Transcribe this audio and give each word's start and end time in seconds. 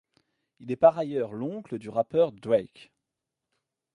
Il 0.59 0.71
est 0.71 0.75
par 0.77 0.97
ailleurs 0.97 1.31
l'oncle 1.33 1.77
du 1.77 1.87
rappeur 1.87 2.31
Drake. 2.31 2.91